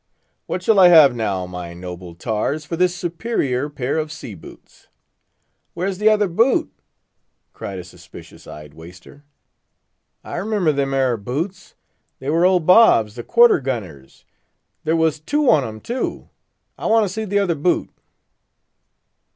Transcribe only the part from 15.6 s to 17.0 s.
'em, too. I